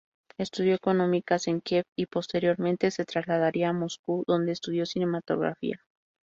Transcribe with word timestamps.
Estudió 0.39 0.73
económicas 0.73 1.47
en 1.47 1.61
Kiev 1.61 1.83
y 1.95 2.07
posteriormente 2.07 2.89
se 2.89 3.05
trasladaría 3.05 3.69
a 3.69 3.73
Moscú 3.73 4.23
donde 4.25 4.51
estudió 4.51 4.87
cinematografía. 4.87 5.79